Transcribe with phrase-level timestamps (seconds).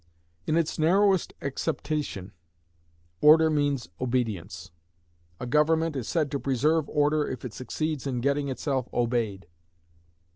[0.47, 2.31] In its narrowest acceptation,
[3.21, 4.71] Order means Obedience.
[5.39, 9.45] A government is said to preserve order if it succeeds in getting itself obeyed.